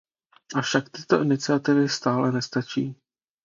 [0.59, 2.83] Avšak tyto iniciativy stále nestačí.